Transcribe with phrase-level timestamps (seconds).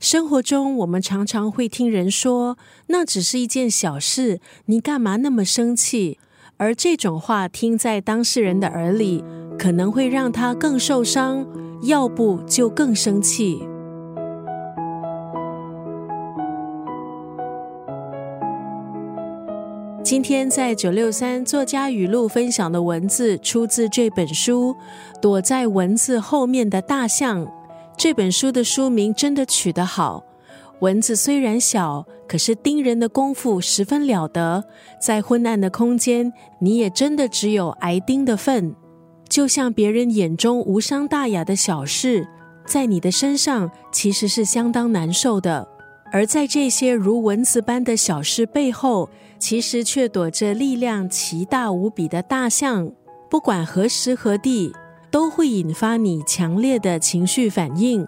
[0.00, 2.56] 生活中，我们常常会听人说
[2.88, 6.18] ：“那只是一件小事，你干嘛那么生气？”
[6.56, 9.22] 而这种话听在当事人的耳里，
[9.58, 11.46] 可能会让他更受伤，
[11.82, 13.62] 要不就更生气。
[20.02, 24.74] 今天在九六三作家语录分享的文字，出自这本书
[25.20, 27.44] 《躲在文字后面的大象》。
[28.02, 30.24] 这本书的书名真的取得好，
[30.78, 34.64] 文字虽然小，可是盯人的功夫十分了得。
[34.98, 36.32] 在昏暗的空间，
[36.62, 38.74] 你也真的只有挨盯的份。
[39.28, 42.26] 就像别人眼中无伤大雅的小事，
[42.64, 45.68] 在你的身上其实是相当难受的。
[46.10, 52.90] 而在这些如蚊子般的小事背后，其实却躲着力量奇大无比的大象。
[53.28, 54.72] 不管何时何地。
[55.10, 58.06] 都会引发你强烈的情绪反应。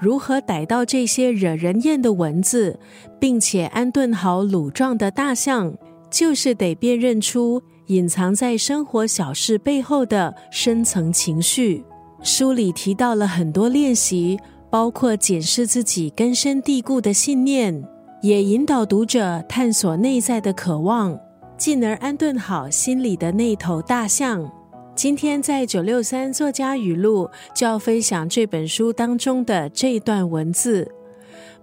[0.00, 2.78] 如何逮到这些惹人厌的蚊子，
[3.18, 5.74] 并且安顿好鲁壮的大象，
[6.10, 11.84] 就是得辨认出隐藏在生活小事背后的深层情绪。
[12.22, 14.38] 书里提到了很多练习，
[14.70, 17.82] 包括检视自己根深蒂固的信念，
[18.22, 21.18] 也引导读者探索内在的渴望，
[21.56, 24.50] 进而安顿好心里的那头大象。
[24.94, 30.88] 今天在九六三作家语录就要分享这本书当中的这段文字：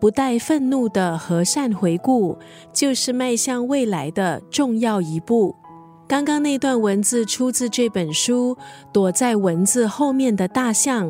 [0.00, 2.38] 不带愤怒的和善回顾，
[2.72, 5.54] 就是迈向未来的重要一步。
[6.08, 8.56] 刚刚那段文字出自这本书
[8.92, 11.08] 《躲在文字后面的大象》，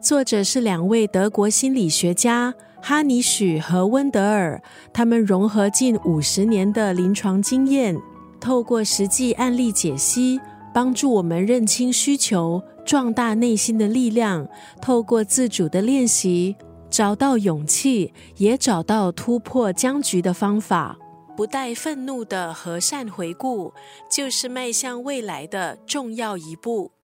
[0.00, 4.60] 作者是两位德国心理学家哈尼许和温德尔，
[4.92, 7.96] 他们融合近五十年的临床经验，
[8.40, 10.40] 透过实际案例解析。
[10.72, 14.48] 帮助我们认清需求，壮大内心的力量。
[14.80, 16.56] 透过自主的练习，
[16.88, 20.98] 找到勇气，也找到突破僵局的方法。
[21.34, 23.72] 不带愤怒的和善回顾，
[24.10, 26.92] 就是迈向未来的重要一步。